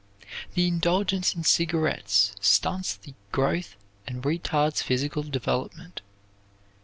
The 0.55 0.67
indulgence 0.67 1.35
in 1.35 1.43
cigarettes 1.43 2.35
stunts 2.41 2.95
the 2.95 3.13
growth 3.31 3.75
and 4.07 4.23
retards 4.23 4.81
physical 4.81 5.21
development. 5.21 6.01